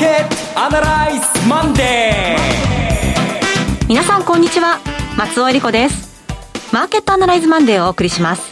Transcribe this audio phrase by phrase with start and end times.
[0.00, 4.78] ケットアナライズマンデー皆さんこんにちは
[5.18, 6.24] 松尾英里子です
[6.72, 8.50] マーケットアナライズマンデーをお送りします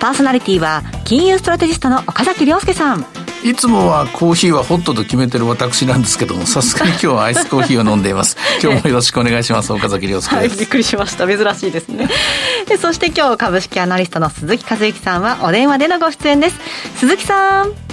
[0.00, 3.04] パーソナリティは金融ストラテジストの岡崎良介さん
[3.42, 8.36] いつもはコーヒーはホットと決めてる私なんですけども、さすがに今日はアイスコーヒーを飲んでいます。
[8.60, 9.72] 今日もよろしくお願いします。
[9.72, 10.48] 岡崎良介はい。
[10.48, 11.28] びっくりしました。
[11.28, 12.08] 珍しいですね。
[12.66, 16.56] でそして今日株式アナリストの鈴木一之さんはお電話でのご出演です。
[16.96, 17.85] 鈴木さん。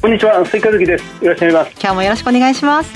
[0.00, 1.24] こんにちは、鈴木和之です。
[1.24, 1.80] よろしくお願いします。
[1.80, 2.90] 今日もよろしくお願いします。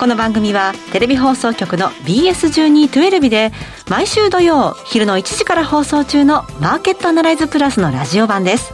[0.00, 3.52] この番組はテレビ放送局の BS1212 で
[3.90, 8.72] 毎週土曜昼の1時から放送中のマーケットアナライズプラスのラジオ版です。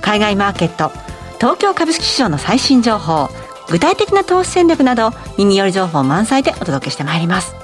[0.00, 0.90] 海外マーケット
[1.38, 3.28] 東京株式市場の最新情報
[3.70, 7.54] 具体的な投資戦略など耳寄り情報満載でお届けしてまいります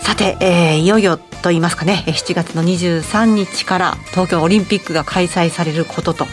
[0.00, 6.26] さて、えー、いよいよと言いますかね7月の23日から東京オリンピックが開催されることと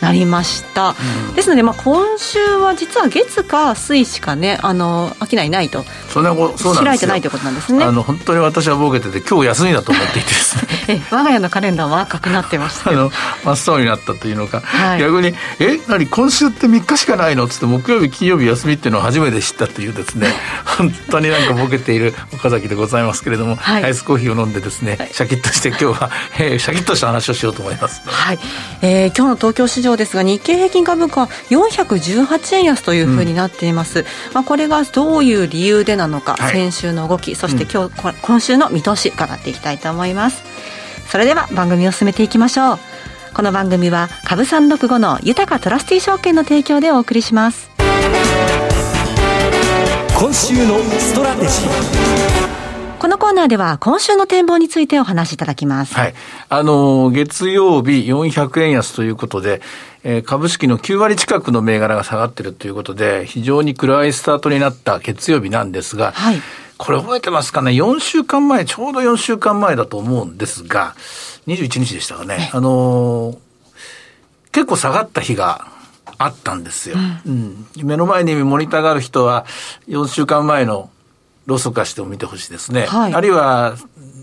[0.00, 0.94] なりました、
[1.28, 5.84] うん、ですので、まあ、今週は実は月か水しかねあの商いないと。
[6.08, 7.84] そんなそう開いてないということなんですね。
[7.84, 10.62] あの本当に私はボケてて今日休みだと思っていてですね。
[10.88, 12.58] え我が家のカレンダーは赤くなって。
[12.58, 13.10] ましたあの
[13.44, 20.28] 真っ青になったというのか、はい、逆に「え何今週って3日しかないの?」っつって木曜日金曜日休みっていうのを初めて知ったというですね。
[20.64, 28.38] 本当になんかボケている岡崎でございますけれども、はい、アイスコーヒーを飲んでですね、はい、シャキッとして今日は、えー、シャキッとした話をしようと思います、はい。
[28.82, 40.42] えー、今日の東京市場ですが日経平均株価418円安というふうになっています、うん、まあ、これがどういう理由でなのか、先週の動きそして今日、うん、今週の見通し伺っていきたいと思います。
[41.08, 42.78] それでは番組を進めていきましょう。
[43.34, 47.70] この番組は株365の豊トラスティ証券の提供でお送りします。
[50.18, 52.37] 今週のストラテジー
[53.08, 55.94] このコーナーでは今週の展望についてお話しいただきます。
[55.94, 56.14] はい。
[56.50, 59.62] あの、月曜日400円安ということで、
[60.04, 66.42] えー、株式の9割近くの銘柄が下がっているということで、非常に暗いスタートになった月曜日なんですが、はい。
[66.76, 70.94] これ覚えてますかね ?4 週間前、ちょうど4週間前だと思うんですが、
[71.46, 72.50] 21日でしたかね。
[72.52, 73.38] あのー、
[74.52, 75.68] 結構下がった日が
[76.18, 76.96] あったんですよ。
[77.24, 79.46] うん、うん、目の前にモニターがある人は、
[79.88, 80.90] 4週間前の
[81.48, 82.82] ロス化しても見てほしいですね。
[82.82, 83.74] はい、あるいは、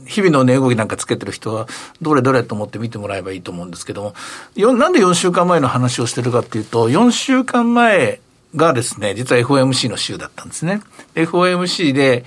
[0.05, 1.67] 日々の値動きなんかつけてる人は、
[1.99, 4.13] どれどれと思って見てもらえばいいと思うんですけど
[4.55, 8.21] も、なんで4週間前の話をしてるかっていうと、4週間前
[8.55, 10.81] がですね、実は FOMC の週だったんですね。
[11.15, 12.25] FOMC で、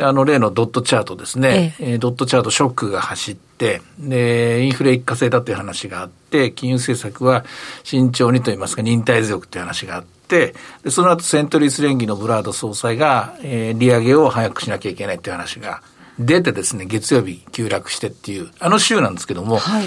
[0.00, 7.44] あの例のドットチャートですね、ええドットチャートショックが走って、で、インフレ一過性だという話があって、金融政策は
[7.84, 10.54] 慎重にといいますか、忍耐強くという話があって、で
[10.88, 15.82] その後セントリース連議のブラード総裁が、えー、利上げを早くしなきゃいけないという話が
[16.20, 19.86] 出てですね、月曜日急落してっていう、あの週なんですけども、はい、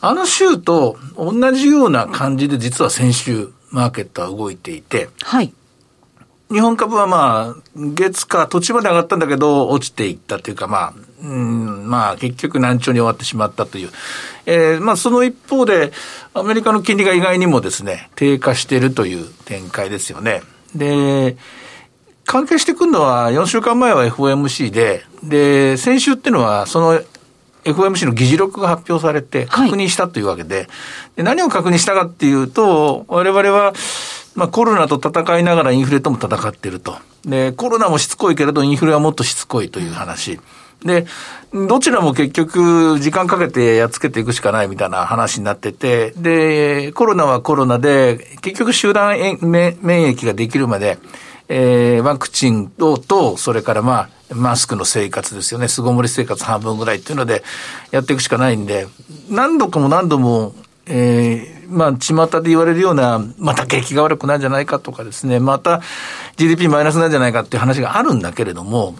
[0.00, 5.52] あの週と同じような感じで実は先週、マーケットは動いていて、はい。
[6.50, 13.90] 日本株はまあ、月か途中まで上がったんだけど、落ちていったというか、まあ、うん、まあ、結局難聴に終わってしまったという。
[14.46, 15.92] えー、まあ、その一方で、
[16.34, 20.42] アメリカの金利が意外にもですね、低下しているという展開ですよね。
[20.74, 21.36] で、
[22.24, 27.00] 関係してくるのは、4週間前は FOMC で、で、先週っていうのは、その
[27.64, 30.66] FOMC の議事録が発表されて、確認したというわけで、はい、
[31.16, 33.72] で何を確認したかっていうと、我々は、
[34.34, 36.96] まあコロナと戦いながらインフレとも戦っていると。
[37.24, 40.40] で、コロナもしつこいけれどインフレはもっとしつこいという話。
[40.84, 41.06] で、
[41.52, 50.98] どちらも結局時間かけてやっつけていくしかないみたいな話になってて、で、コロナはコロナで、結局集団免疫ができるまで、
[51.48, 55.68] えー、ワクチンと、と、それからまあ、マスクの生活ですよね。
[55.68, 57.42] 巣ごもり生活半分ぐらいっていうので、
[57.90, 58.86] やっていくしかないんで、
[59.28, 60.54] 何度かも何度も
[60.86, 65.80] えー、まあ、巷で言われるような、また景気が悪くなるんじゃないかとかですね、また
[66.36, 68.96] GDP マイナスなんじゃないかっていう話があるんだけれども、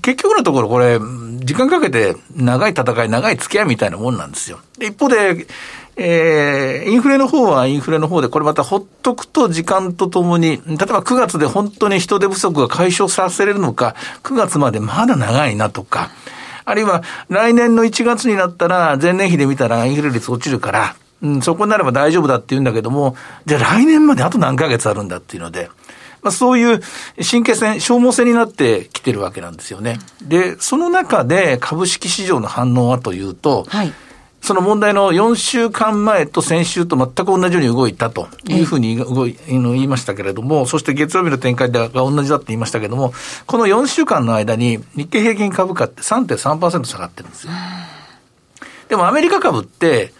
[0.00, 0.98] 結局のところこれ、
[1.44, 4.58] 時間かけて長い戦い、長い付き合いみたいなもんなんですよ。
[4.78, 5.46] で、一方で、
[5.96, 16.10] えー、インフレの方はインフレの方で、これまたほっとくと時間とともに、例えば9月で本当に人手不足が解消させれるのか、9月までまだ長いなとか、
[16.64, 23.16] あるいは来年の1月になったら前年比で見たらインフレ率落ちるから、うん、そこになれば大丈夫だって言うんだけども、
[23.46, 25.70] じゃあ来年まであと何ヶ月あるんだっていうので、
[26.22, 26.80] まあ、そういう
[27.28, 29.98] 神経戦、消耗戦になってきてるわけなんですよね。
[30.22, 33.92] で、その中で株式市場の反応はというと、はい、
[34.42, 43.14] その問題の4週間前と先週と全く同じように動いたというふうに動い言いましたけれども、そして月曜日の展開が同じだって言いましたけれども、
[43.46, 47.52] この4週間の間に日経平均株価って3.3%下がってるんですよ。
[48.88, 50.12] でもアメリカ株って、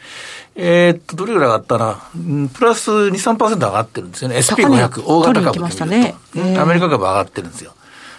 [0.54, 4.36] えー、っと、どれぐらい上がったな、プラス2、3%上がってるんですよね。
[4.36, 7.72] SP500、大型株でねえー、アメリカ株上がってるんですよ。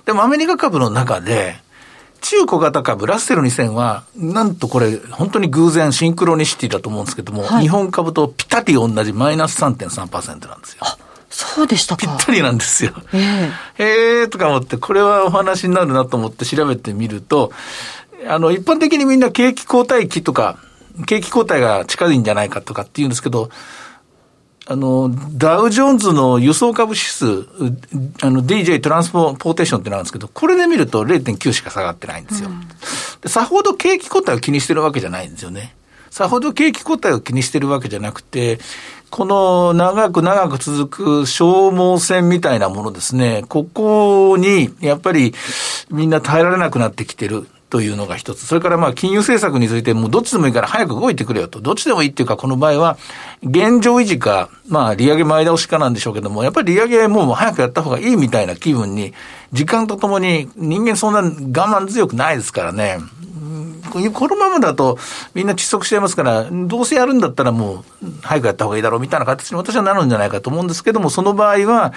[0.06, 1.56] でもアメリカ株の中で、
[2.22, 10.80] 中小型株、ラッセル2000は、なんとこれ、本当に偶然、シンクロニシティだと思うんですけども、はい、日本株とピタリ同じマイナス3.3%なんですよ。
[11.30, 12.08] そうでしたか。
[12.08, 12.94] ぴったりなんですよ。
[13.12, 17.52] えー、えーとか思って、これはお話になるなと思って調べてみると、
[18.28, 20.58] あの、一般的にみんな景気後退期とか、
[21.06, 23.50] 景気後退が近いんじゃないかとかって言うんですけど、
[24.66, 27.26] あの、ダウジョーンズの輸送株指数、
[28.22, 32.50] あの、DJ トランスポーテーションってなんですけど、これで見ると0.9しか下がってないんですよ。
[32.50, 32.54] う
[33.28, 35.76] ん、さほど景気後退を気にしてるわけじゃないんですよね。
[36.10, 38.60] さほど景気後退を気にしてるわけじゃなくて、
[39.10, 45.34] この長く長く続く消耗戦みたいなものですね、ここにやっぱり
[45.90, 47.48] みんな耐えられなくなってきてる。
[47.74, 48.46] というのが一つ。
[48.46, 51.60] それからまあ金融政策についてもうどっちでもいいから早く動いてくれよと。
[51.60, 53.00] どっちでもいいっていうかこの場合は
[53.42, 59.16] 現状維持か、まあ利上げ前倒しかなんでしょうけども、やっぱり利上げもう早くやった方がいいみたいな気分に、
[59.54, 61.32] 時間とともに人間そんな我
[61.82, 63.00] 慢強くないですからね。
[63.92, 65.00] このままだと
[65.34, 71.92] みんな窒息しちゃいますから、どうせやるんだったらもう早くやった方がいいだろうみたいな形に私はなるんじゃないかと思うんですけども、その場合は、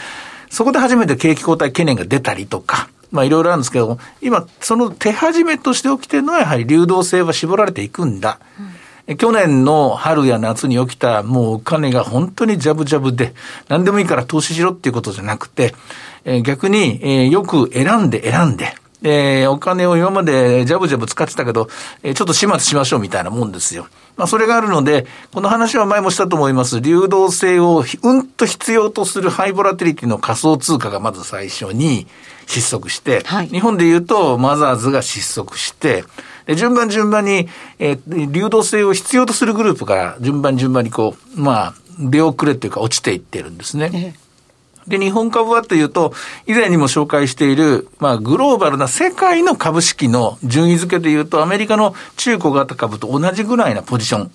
[0.49, 8.38] そこで初めて景気後退懸念が出たりとか、まあいろいろあるんですけども、今、その手始めとして起きてるのはやはり流動性は絞られていくんだ。
[9.08, 13.34] うん、去年の春や夏に起きたもうお金が本当にジャブジャブで、
[13.68, 15.74] 何でもいいから投資しろっていうことじゃなくて、
[16.24, 18.74] えー、逆に、えー、よく選んで選んで、
[19.08, 21.69] えー、お金を今までジャブジャブ使ってたけど、
[22.03, 23.87] えー、ちょっと始末しましょうみたいなもんですよ。
[24.17, 26.81] まあ、それがあるので、この話は前もしたと思います。
[26.81, 32.08] 流動性をうんと必要とするハイボラティリティの仮想通貨がまず最初に
[32.47, 36.05] 失速して、はい、日本で言うとマザーズが失速して、
[36.56, 37.49] 順番順番に、
[37.79, 43.91] えー、流動性を必要とするグループから順番順番にこう、まあ、出遅れっていうか落ちていってるんですね。
[43.94, 44.25] ええ
[44.88, 46.12] で、日本株はというと、
[46.47, 54.31] 以前にも紹介している、まあ、グローバルな世界の株式の順位付けでいうと、アメリカの中古型株と同じぐらいなポジション。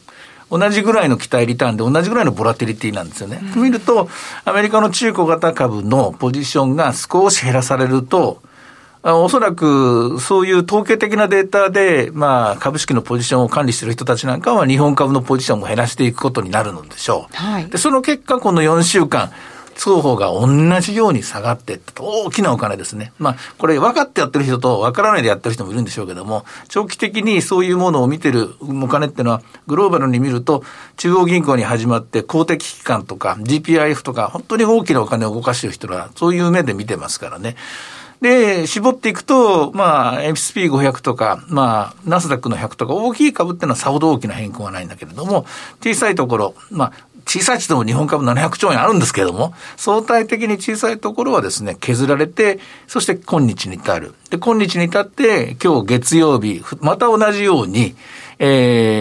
[0.51, 3.39] 同じぐらいの期待リターンで同じぐらいのボラティリティなんですよね。
[3.55, 4.09] うん、見ると、
[4.43, 8.41] アメリカの中古型株のポジションが少し減らされると、
[9.03, 17.35] おそらく、そういう統計的なデータで、まあ、株式のポジションを管理している人たちなんかは、日本株のポジションも減らしていくことになるのでしょう。
[17.35, 19.31] はい、で、その結果、この4週間、
[19.81, 20.47] 双方が同
[20.79, 22.03] じように下がってった。
[22.03, 23.13] 大きなお金ですね。
[23.17, 30.63] まあ、これ分かってやってる人と分からないでやってる人もいるんでしょうけども、長期的にそういうものを見てるお金っていうのは、グローバルに見ると、
[30.97, 37.55] 中央銀行に始まって公的機関とか GPIF とか、本当に大きなお金を動かしてる人は、そういう目で見てますからね。
[38.21, 45.47] で、絞っていくと、まあ、SP500 とか、まあ、ナスダックの100とか、大きい株っていうのはさほど大きな変更はないんだけれども、
[45.83, 46.91] 小さいところ、まあ、
[47.31, 54.13] 小さいとも日本株700兆円あるんですけれども、相対的に小さいところはですね、削られて、そして今日に至る。
[54.29, 57.95] で、今日に至って、今日月曜日、また同じように、
[58.39, 59.00] え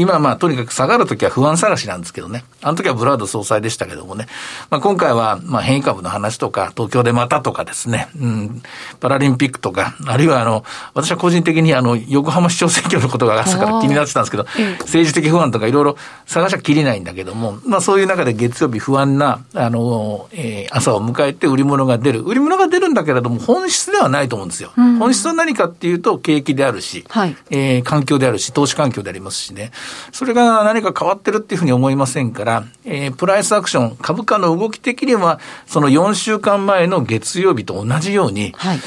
[0.00, 2.44] 今まあとにかく下がるときは不安探しなんですけどね。
[2.62, 4.26] あの時はブラード総裁でしたけどもね。
[4.70, 8.62] まあ今回はまあ変異株の話とか、東京でまたとかですね、うん、
[8.98, 10.64] パラリンピックとか、あるいはあの、
[10.94, 14.44] 私は個人的にあの、横浜市長選挙のことが朝から気になってたんですけど、
[14.80, 22.22] 政治的不安とかいろいろ探しはきりないんだけども、まあそういう中で月曜日不安な、あの、えー、朝を迎えて売り物が出る。
[22.22, 24.72] 売り物が出るんだけれども、本質ではないと思うんですよ。
[24.76, 29.72] うん、本質は何かっていうと、景気であるし、はい、えー、環境であるし、投資環境でありますしね。
[30.12, 38.80] それが何か変わってるっていうふうに思いませんから、えー、プライスアクション、株価の動き的には、その4週間前の月曜日と同じように、はい。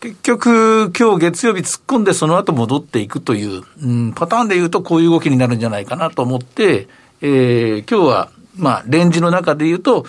[0.00, 6.88] 結局、今日月曜日突っ込んでその後戻っていくという、うん、パターンで言うとこういう動きになるんじゃないかなと思って、
[7.22, 10.04] えー、今日は、まあ、レンジの中で言うと、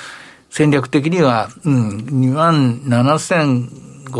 [0.49, 2.81] 戦略的には、うん、2万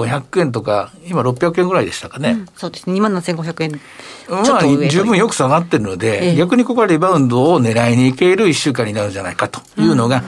[0.05, 2.31] 7500円とか、今600円ぐらいでしたかね。
[2.31, 3.81] うん、そうですね、2万7500円。
[4.29, 10.23] まあ、十分よく下がってるので、え逆にここはリバウンドを狙いにいける一週間になるんじゃないかというのが、うん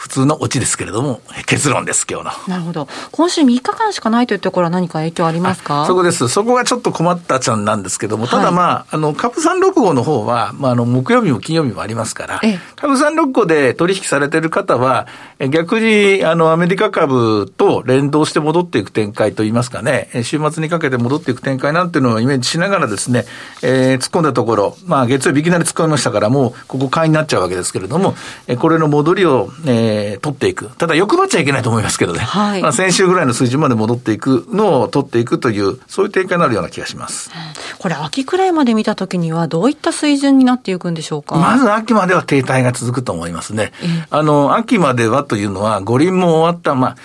[0.00, 2.48] 普通のオチですけれども、結論です、今日の。
[2.48, 2.88] なるほど。
[3.12, 5.84] 今週3日間しかないというところは何か影響ありますか？
[5.86, 6.26] そこです。
[6.28, 12.40] そこがちょっと困ったちゃんなんですけども、ただまあ、はい、あの、株365の方は、まあ、あの、木曜日も金曜日もありますから、
[12.76, 15.06] 株365で取引されている方は、
[15.50, 23.26] 逆に、あの、アメリカ株と連動して戻っていく展開といいますかね、週末にかけて戻っていく展開なんていうのをイメージしながらですね、
[23.60, 28.14] えー、突っ込んだところ、まあ、月曜日いきなり突っ込みましたから、もう、ここ買いになっちゃうわけですけれども、
[28.58, 30.68] これの戻りを、えーえー、取っていく。
[30.76, 32.20] ただ欲張っちゃいけないと思いますけどね。
[32.20, 32.62] はい。
[32.62, 37.30] まあ先週ぐらいの水準まで戻っていくのを取っていくという、そういう展開になるような気がします。
[37.78, 41.36] これ秋くらいまで見たときにはどういった水準になっていくんでしょうか？
[41.36, 43.72] まず秋までは停滞が続くと思いますね。
[44.10, 46.96] あの、秋まではというのは五輪も終わった、まあ、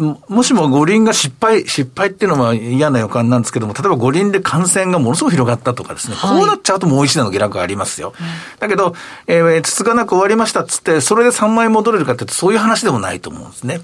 [0.00, 8.14] もしも五輪が失敗、失敗っていうのは嫌な予感なんですけども、例えば五輪で感染がものすごく広がったとかですね、はい、こうなっちゃうともう一段の下落がありますよ。
[8.18, 8.26] うん、
[8.58, 8.94] だけど、
[9.26, 13.80] えー、つつがなく終わりましたっつって、それで3万円戻れるかってそういう話でもないと思うんですね。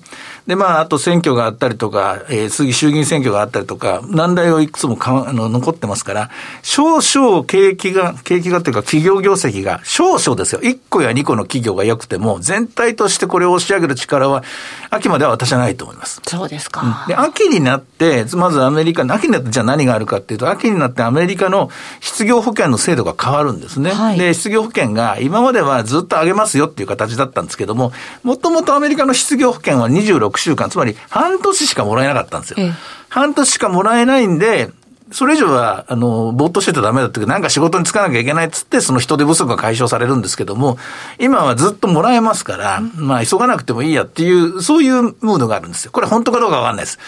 [0.46, 6.30] で、まあ、あと選挙があったりとか、えー、次衆議院選挙があったりとか、難題をいくつもかあの残ってますから、
[6.62, 10.60] 少々景気が、景気がっていうか企業業績が少々ですよ。
[10.62, 14.44] 1個や2個の企業が良くても、全体としてこれを押し上げる力は、
[14.90, 16.05] 秋までは私はないと思います。
[16.06, 17.04] そうですか。
[17.08, 21.70] で、秋になって、まずアメリカ、秋になってじゃあ何があるかっていうと、秋になってアメリカの
[22.00, 23.90] 失業保険の制度が変わるんですね。
[23.90, 32.56] はい、で、失業保険が今まではずっと上げますよっていう形だったんですけども、もともとアメリカの失業保険は26週間、つまり半年しかもらえなかったんですよ。
[32.58, 32.72] ええ、
[33.08, 34.70] 半年しかもらえないんで、
[35.12, 40.78] それ以上は、あの、ぼーっとしててダメだってなんか仕事に就かなきゃいけないっつって、その人手不足が解消されるんですけども、
[41.20, 45.92] 今はずっともらえますから、まあ、急がなくてもいいやっていう、そういうムードがあるんですよ。
[45.92, 46.98] これ本当かどうかわかんないです。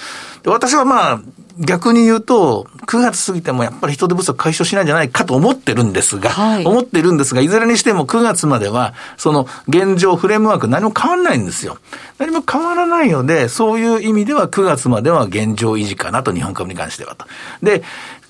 [0.45, 1.21] で私はまあ、
[1.59, 11.79] 逆に言うと、9月過ぎてもやっぱり人手不足解消しないんじゃないかと思ってるんですが、はい、思ってるんですが、いずれにしても9月までは、その現状、フレームワーク何も変わらないんですよ。
[12.19, 17.27] 何も変わらないので、そういう意味では9月までは現状維持かなと、日本株に関してはと。
[17.63, 17.83] で、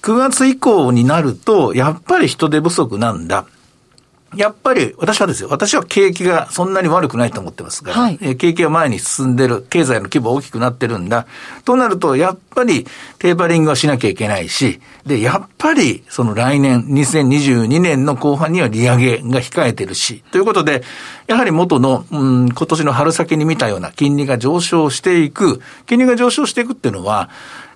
[0.02, 3.44] 9月以降になると、やっぱり人手不足なんだ。
[4.36, 11.26] やっぱり、私はですよ、私は景気がそんなに悪くないと思ってますから、はい、景気が前に進んでる、経済の規模大きくなってるんだ。
[11.64, 12.86] となると、やっぱり
[13.18, 20.82] テーパリングはしなきゃいけないし、で、やっぱり、その来年、2022年の後半には利上げが控えてるし、ということで、
[21.26, 27.30] やはり元の、うん、今年の春先に見たような金利が上昇していく、金利が上昇していくっていうのは、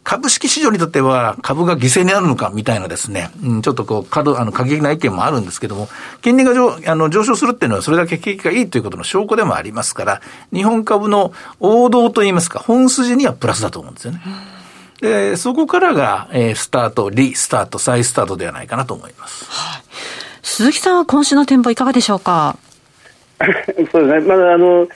[0.04, 5.88] 株式市場にとっては株が犠牲になるのかみたいなですね、うん、ちょっとこう、過度、あの、過激な意見もあるんですけども、
[6.23, 10.21] 金利が上あの上昇するっていうのはそれだけ景気がいいということの証拠でもありますから、
[10.52, 14.21] 日本株の王道といいますか、本筋にはプラスだと思うんですよね。
[15.00, 19.44] で、そこからが、えー、スタート、リスタート、再スタートではないかなと思います。
[19.49, 19.82] はい。
[20.42, 22.56] 鈴木さんは今週の展望いかがでしょうか？
[23.90, 24.21] そうですね。
[24.21, 24.87] まだあの、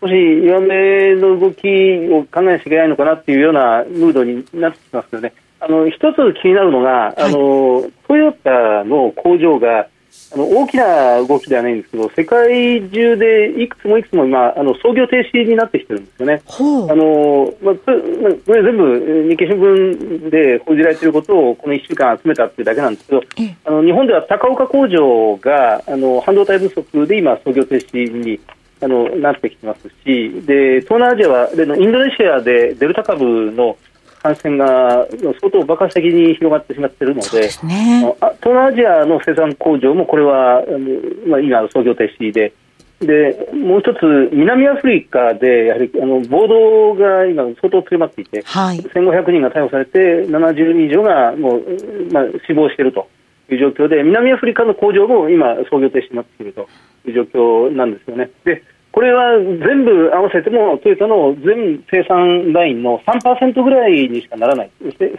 [0.00, 0.14] 少し
[0.44, 1.66] 弱めの動き
[2.10, 5.32] を考えなきゃいけないのかなっていうようなムードになってきますよね。
[5.60, 9.88] あの一つ気になるのが、はい、あのトヨタの工場が
[10.32, 16.42] あの大きな動きではないんですけど、世界中でいくつもいくつも今、あの創業停止になってきてるんですよね。
[16.46, 23.22] あのまあ、これ全部、日経新聞で報じられていることをこの1週間集めたっていうだけなんですけど、
[23.64, 28.38] あの日本では高岡工場があの半導体不足で今、創業停止に
[28.80, 33.76] あのなってきてますしで東南アジアはでインドネシアでデルタ株の
[34.22, 35.06] 感染が
[35.40, 40.62] 相当爆発的に広がってしまっているので、ね、東南アジアの生産工場もこれは、
[41.26, 42.52] まあ、今、創業停止で。
[42.98, 51.62] でもう一つ、南アフリカでやはりあの暴動が今、相当強まっていて、はい、1500人が逮捕されて、70人以上がもう、
[52.12, 53.08] まあ、死亡していると
[53.50, 56.68] いう状況で、南アフリカの工場も今、創業停止になっていると
[57.06, 57.22] いう状
[57.68, 58.30] 況なんですよね。
[58.44, 64.70] でこれは全部合わせてもトヨタの全生産ラインの3%ぐらいにしかならない。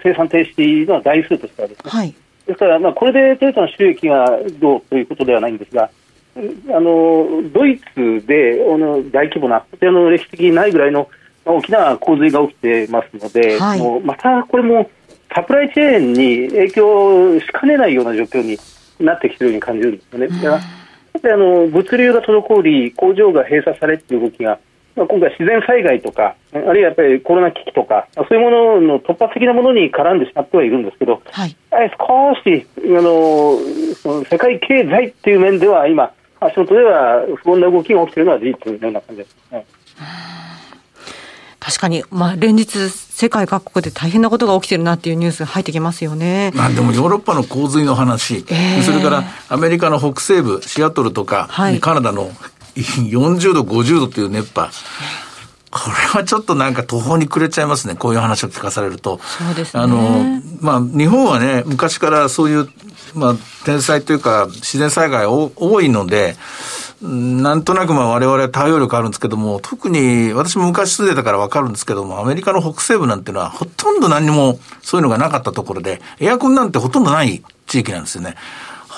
[0.03, 4.25] 生産停止の台数としてはですね、はい、ですから、まあ、これでトヨタの収益が
[4.59, 5.89] どうということではないんですが
[6.35, 11.09] あのドイツであの大規模なこちらの歴史的にないぐらいの
[11.45, 14.89] 大きな洪水が起きてますので、はい、もうまたこれも
[15.33, 18.57] サプライチェーンに影響しかねないような状況に
[18.99, 20.27] なってきているように感じるんですよね。
[20.27, 20.79] うん
[21.21, 24.59] あの物流が滞り、工場が閉鎖されという動きが、
[24.95, 33.57] まあ、今回、自然災害とか、あるいはやっぱりコロナ危機とか、そういうものの突発的なものに絡んでしまってはいるんですけど、はい、少しあの
[33.95, 39.65] その世界経済っていう面では、今、足元では不穏な動きが起きているのは事実のような感じですね。
[41.69, 46.51] 確かに、まあ、連日、世界各国で大変なことが起きてるなっていうニュースが入ってきますよね。
[46.55, 52.31] まあ、でもヨーロッパの洪水の話、えー、それからアメリカの北西部、シアトルとか、はい、カナダの
[52.75, 54.71] 40度、50度という熱波。
[55.69, 57.93] これはちょっとなんか途方に暮れちゃいますね。
[57.93, 59.19] こういう話を聞かされると。
[59.19, 59.83] そうですね。
[59.83, 62.69] あの、まあ、日本はね、昔からそういう、
[63.13, 63.35] まあ、
[63.65, 66.35] 天災というか、自然災害多いので、
[67.01, 78.35] なんとなくまあ我々は対応力あるんですけども、特に私も昔住んでたからわかるんですけども、アメリカの北西部なんていうのはほとんど何もそういうのがなかったところで、エアコンなんてほとんどない地域なんですよね。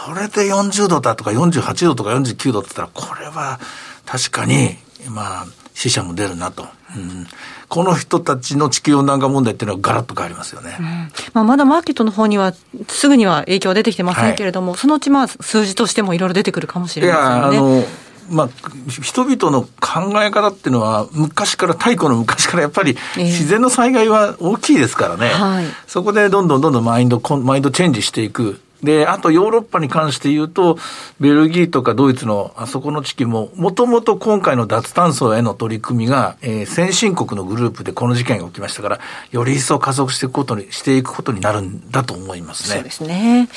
[0.08, 3.60] これで40度だとか48度とか49度って言ったら、これは
[4.06, 4.78] 確かに、
[5.08, 5.46] まあ、
[5.82, 6.68] 死者も出るなと。
[6.96, 7.28] うん
[7.68, 10.76] この人たちの地球温暖化問題っていうのはガラッと変わりますよね。
[10.78, 10.86] うん、
[11.34, 12.54] まあ、まだマーケットの方には
[12.90, 17.58] すぐには影響は出てきてませんけれども、はい、そのうちまあ数字としてもいろいろ出てくるかもしれませんね。
[17.58, 17.84] いや、あの、
[18.30, 18.50] まあ、
[18.90, 28.60] 人々の考え方っていうのは、昔から、太古の昔からやっぱり、自然の災害は大きいですからね、えーはい、そこでどんどんどんどんマインド、マインドチェンジしていく。
[28.84, 30.78] で、あとヨーロッパに関して言うと、
[31.20, 39.00] ベルギーとかドイツのあそこの地域も、もともと今回の脱炭素への取り組みが、えー、先進国のグループでこの事件が起きましたから、
[39.32, 42.76] より一層加速していくことに、していくことになるんだと思いますね。
[42.76, 43.50] そうですね。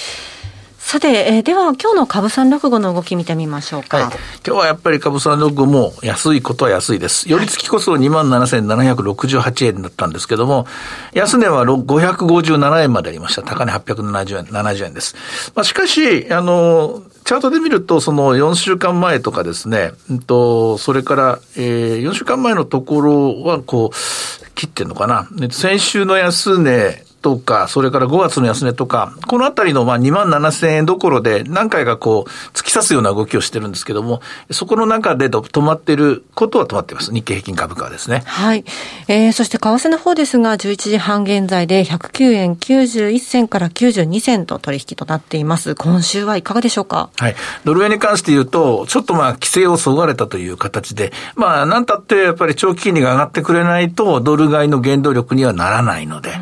[0.87, 3.97] さて、えー、では今日の株三六五の動き見てみましょうか。
[3.97, 4.07] はい、
[4.47, 7.29] 今日はやっぱり株三六五も安いことは安いです。
[7.29, 10.67] 寄り付きこそ27,768円だったんですけども、
[11.15, 13.43] 安値は557円までありました。
[13.43, 15.17] 高値870円、70円です。
[15.55, 19.93] まあ、しかし、あの、チャートで見ると、その4週間前とかですね、
[20.27, 25.29] と、それから、えー、4週間前のところは、こう、切ってんのかな。
[25.51, 37.15] 先週の安値とか、それから5月の安値とか、このあたりのまあ2万7千円どころで何回かこう、突き刺すような動きをしてるんですけども、そこの中で止まっていることは止まっています。
[37.15, 38.25] 日経平均株価はですね。
[38.27, 38.67] はい。
[39.09, 45.75] えー、そして為替の方ですが、11時半現在で109円91銭から92銭と取引となっています。
[45.77, 47.09] 今週はいかがでしょうか？
[47.17, 47.37] はい。
[47.65, 56.35] ドル円に関して言うと、ちょっとまあ、規制をそがれたという形で、まあ、なんたってやっぱり長期金利が上がってくれないと、ドル買いの原動力にはならないので、うん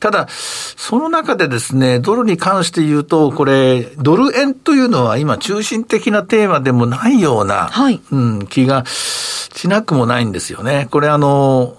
[0.00, 10.88] ただ、その中でですね、ドルに関して言うと、これ、ドル円というのは今中心的なテーマでもないような、はい、うん、気がしなくもないんですよね。
[10.90, 11.76] これあの、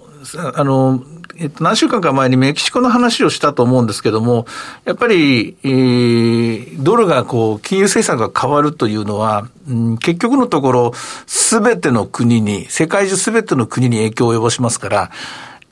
[0.56, 1.04] あの、
[1.40, 4.46] えっと、何週間か前にメキシコの話をしたと思うんですけども、
[4.84, 10.92] やっぱり、えー、ドルがこう、金融政策が変わるというのは、うん、結局のところ、
[11.28, 15.12] すべての国に、世界中すべての国に影響を及ぼしますから、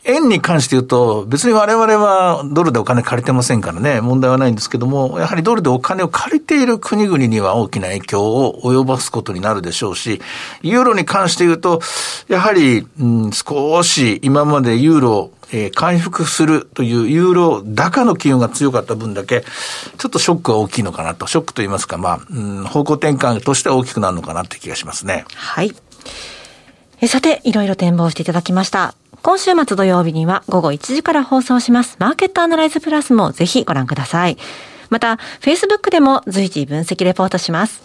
[0.07, 10.21] 円に関して言うと、別に我々はドルでお金借りてませんからね、問題はないんですけども、やはりドルでお金を借りている国々には大きな影響を及ぼすことになるでしょうし、
[10.61, 11.81] ユーロに関して言うと、
[12.29, 19.43] やはり、うん、少し今までユーロ、えー、回復するというユーロ高の機運が強かった分だけ、
[19.97, 25.25] ちょっとショックは大きいのかなと、ショックと言いますか、まあ、うん、方向転換としては大きくなるのかなって気がしますね。
[25.35, 25.75] はい。
[26.99, 28.95] えさて、いろいろ展望していただきました。
[29.23, 34.37] 今週末土曜日には午後1時から放送しますマーケットアナライズプラスもぜひご覧ください。
[34.89, 37.83] また、Facebook でも随時分析レポートします。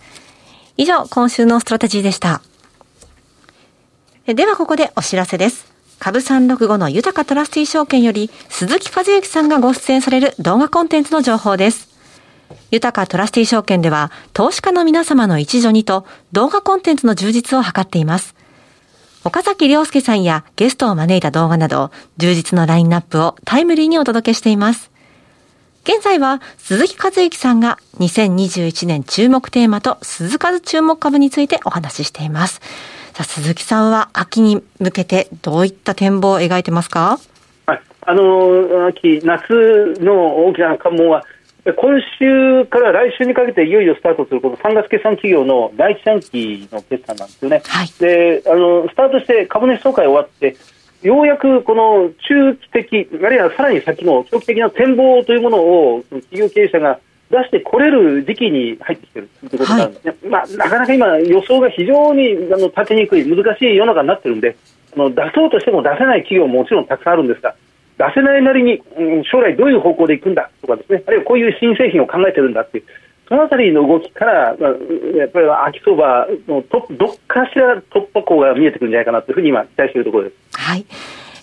[0.77, 2.43] 以上、今週のストラテジーでした。
[4.27, 5.73] ではここでお知らせです。
[5.99, 11.89] 株365の豊トラスティ証券より鈴木一之さんがご出演される動画コンテンツの情報です。
[12.71, 18.35] 豊かトラスティ証券では投資家の皆様の一助にと動画コンテンツの充実を図っています。
[19.25, 24.91] 岡崎良介さんやゲストを招いた動画など、充実のラインナップをタイムリーにお届けしています。
[25.85, 32.61] 現在は鈴木和之さんが2021年注目テーマと鈴数注目株についてお話ししています。
[33.15, 37.21] さあ、鈴木さんは秋に向けてどういった展望を描いてますか？
[38.05, 39.53] あの、秋、夏
[40.01, 41.25] の大きな関門は
[41.65, 41.75] 今
[42.19, 50.57] 週から来週にかけていよいよスタートするこの3月決算企業の第一四半期の決算なんですよね、はい、であのスタートして株主総会終わって
[51.03, 64.57] ようやくこの中期的、あるいはさらに先の長期的な展望というものを企業経営者が出してこれる時期に入ってきているということなんですね、はい、まあ、なかなか今、予想が非常にあの立てにくい、難しい世の中になっているんで、
[64.95, 67.57] あの出そうとしても出せない企業ももちろんたくさんあるんですが、
[68.03, 72.85] 出せないなりに、うん、将来どういう方向でいくんだとかですね、あるいはこういう新製品を考えてるんだっていう、
[73.29, 74.71] そのあたりの動きから、まあ、
[75.17, 80.37] やっぱり秋相場のト、どっかしら突破口が見えてくるんじゃないかなというふうに今、期待しているところです。
[80.59, 80.85] はい。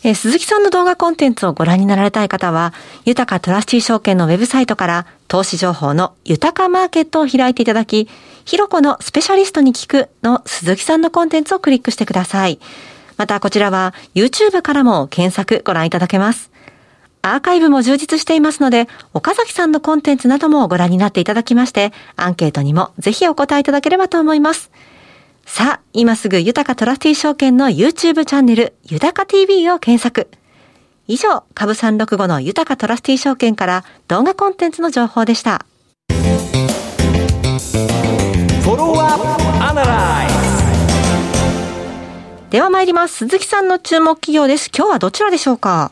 [0.03, 2.73] えー、鈴木さんの動画コンテンツをご覧になられたい方は、
[3.05, 8.09] 豊かトラスティ証券のウェブサイトから投資情報の豊かマーケットを開いていただき、
[8.45, 12.59] ひろこのスペシャリストに聞くの鈴木さんのコンテンツをクリックしてください。
[13.17, 16.48] またこちらは YouTube からも検索ご覧いただけます。
[17.21, 24.71] アーカイブも充実していますので、岡崎さんのコンテンツなどもご覧になっていただきまして、アンケートにもぜひお答えいただければと思います。
[25.45, 30.29] さあ、今すぐ豊かトラスティ証券の YouTube チャンネル、豊か TV を検索。
[31.07, 35.65] 以上、株365の豊かトラスティ証券から動画コンテンツの情報でした。
[42.51, 43.15] では参ります。
[43.15, 44.69] 鈴木さんの注目企業です。
[44.75, 45.91] 今日はどちらでしょうか？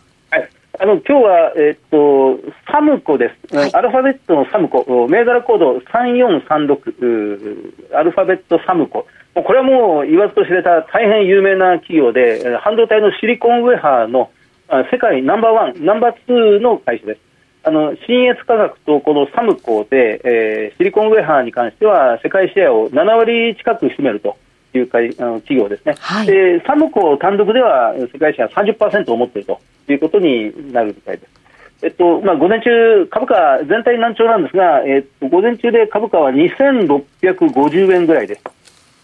[0.79, 2.39] あの今日は、えっと、
[2.71, 14.29] サムコです、はい、アルファベットのサムコ、銘柄コード3436、アルファベットサムコ、これはもう言わずと知れた大変有名な企業で、半導体のシリコンウェハーの
[14.91, 17.21] 世界ナンバーワン、ナンバーツーの会社です。
[17.63, 24.37] あの新越化学とこのサムコで、えー、シリコンウェハーに関しては世界シェアを7割近く占めると
[24.77, 29.61] いう会あの企業ですね、はい、でサムコ単独では世界シェア30%を持っていると
[29.91, 31.37] いうことになるみたいです。
[31.83, 38.41] えっとまあ、午前中、株価全体難聴なんですが、えっと、午前中で株価は2650円ぐらいです。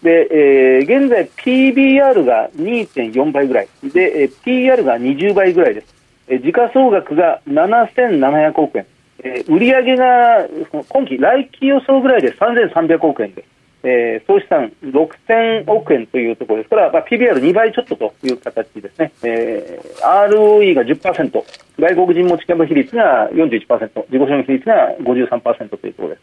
[0.02, 3.68] で、えー、現在 PBR が2.4倍ぐらい。
[3.84, 5.94] で、えー、PR が20倍ぐらいです、
[6.26, 8.86] えー、時価総額が7700億円、
[9.20, 10.48] えー、売上が
[10.88, 13.44] 今期来期予想ぐらいで3300億円で、
[13.84, 21.30] えー、総資産6000億円というところですから、まあ、PBR2 倍ちょっとという形ですね、えー、ROE が10%
[21.78, 23.66] 外国人持ち株比率が41%自己
[24.10, 26.20] 資本比率が53%というところです。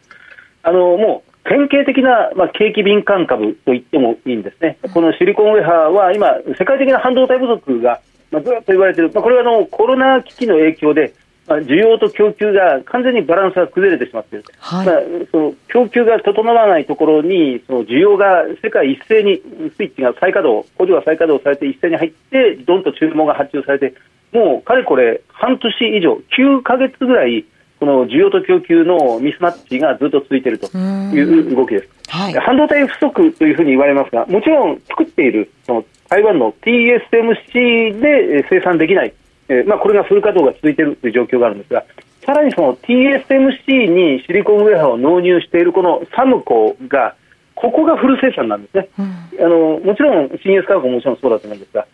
[0.64, 11.12] あのもう典型的な、まあ、景気敏感株と言ってもいいんですね、このシリコンウェハーは今、世界的な半導体不足が、まあ、ずっと言われている、まあ、これはあのコロナ危機の影響で、
[11.60, 14.96] 需要と供給が完全にバランスが崩れてしまっている、はい、まあ、
[15.30, 19.42] その供給が整わないところに、その需要が世界一斉に
[19.76, 23.94] スイッチが再稼働、工場が再稼働されて一斉に入って、どんと注文が発注されて、
[24.32, 27.44] もうかれこれ半年以上、9か月ぐらい、
[27.78, 31.88] この需要と供給のミスマッチがずっと続いているという動きです。
[32.08, 39.14] はい、半導体不足というふうに言われますが、もちろん作っているその台湾の TSMC で生産できない、
[39.52, 41.84] えー、まあ、これがフル稼働が続いているという状況があるんですが、
[42.24, 47.14] さらにその TSMC にシリコンウェアを納入しているこのサムコが、
[47.54, 48.88] ここがフル生産なんですね。
[48.98, 51.86] うん、あのもちろん、新越価格ももちろんそうだと思うんですが、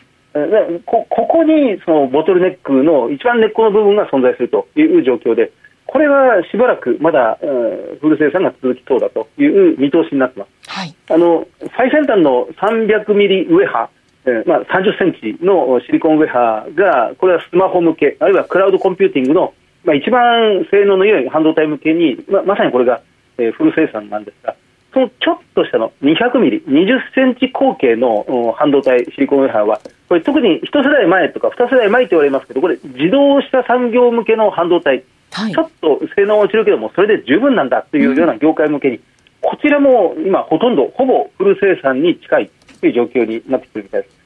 [0.85, 5.51] こここにそのボトルネックの一番根っこの部分が存在するという状況で、
[5.85, 10.69] これはしばらくまだ、うん、フル生産が続きそうだという見通しになってます。
[10.69, 13.89] はい、あの最先端の300ミリウェハ
[14.25, 19.53] えーまあ、30センチのシリコンウェハーが、これはスマホ向け、あるいはクラウドコンピューティングの、
[19.85, 23.01] まあ、一番性能の良い半導体向けに、ままさにこれが、
[23.37, 24.55] えー、フル生産なんですが、
[24.93, 39.01] そのちょっと下の200ミリ、20センチ口径の半導体シリコンウェハーは、これ特に1世代前とか2世代前と言われますけど、これ自動車産業向けの半導体、はい、ちょっと性能は落ちるけども、それで十分なんだというような業界向けに、うん、
[39.41, 44.19] こちらも今、ほとんど、ほぼフル生産に近いという状況になってくるみたいです。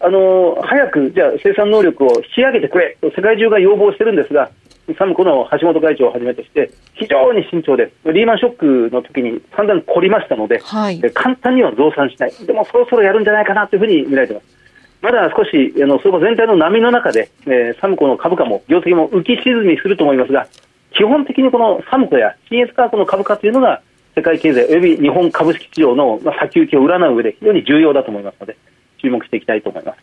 [0.00, 4.50] あの早くじゃあ生産能力を引き上げてくれと世界中が要望してるんですが、
[4.96, 14.58] サムコの橋本会長をはじめとして、非常に慎重で、リーマンショックの時に散々凝りましたので、はい、簡単には増産しない、でもそろそろやるんじゃないかなというふうに見られています。
[15.00, 20.48] まだ少しあの相場全体の波の中で、えー、サムコの株価も業績も浮き沈みすると思いますが、
[20.92, 23.82] 基本的にこのサムコや新越価格の株価というのが、
[24.18, 28.56] 世界経済および日本株式市場の先行きを占う上で非常に重要だと思いますので、
[29.00, 29.98] 注目していきたいと思います。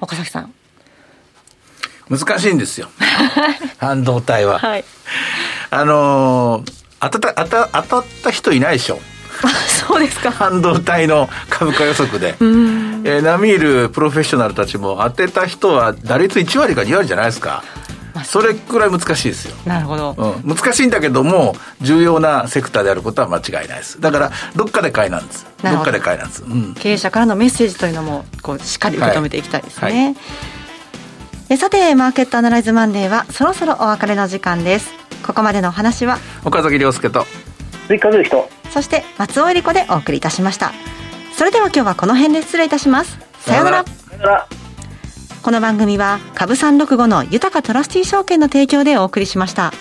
[0.00, 0.54] 岡崎さん。
[2.08, 2.88] 難しいんですよ。
[3.78, 4.60] 半導体は。
[4.60, 4.84] はい。
[5.70, 9.00] あのー、当たった、当た当たった人いないでしょ。
[9.88, 10.30] そうですか。
[10.30, 12.36] 半導体の株価予測で。
[12.38, 17.64] えー、並みいるプロフェッショナルたちも当てた人は打率1割か2割じゃないですか。
[18.24, 19.56] それくらい難しいですよ。
[19.66, 20.56] なるほど、うん。
[20.56, 24.00] 難しいんだけども、重要なセクターであることは間違いないです。
[24.00, 25.46] だから、どっかで買いなんです。
[25.62, 26.74] どっかで買いなんです、うん。
[26.74, 29.82] 経営者からのメッセージというのも、こう、しっかり受け止めていきたいですね。
[29.82, 30.16] はいはい
[31.52, 34.92] えさてマーケットアナライズマンデーはそろそろお別れの時間です
[35.26, 37.26] ここまでのお話は岡崎亮介と
[37.88, 40.70] 追加る人そして松尾恵理子でお送りいたしました
[41.32, 43.84] それでは今日はこの辺で失礼いたしますさようなら
[45.42, 49.72] この番組は株三六五の豊かトラスティ証券の提供でお送りしました。